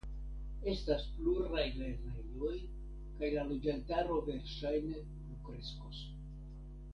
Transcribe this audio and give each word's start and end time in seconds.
Estas 0.71 1.03
pluraj 1.17 1.65
lernejoj 1.81 2.55
kaj 3.19 3.29
la 3.35 3.45
loĝantaro 3.51 4.17
verŝajne 4.31 5.05
plukreskos. 5.11 6.01